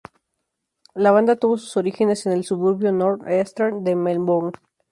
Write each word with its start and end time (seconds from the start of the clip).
La 0.95 1.11
banda 1.11 1.35
tuvo 1.35 1.59
sus 1.59 1.77
orígenes 1.77 2.25
en 2.25 2.31
en 2.31 2.39
el 2.39 2.43
suburbio 2.43 2.91
North 2.91 3.21
Eastern 3.27 3.83
de 3.83 3.95
Melbourne. 3.95 4.53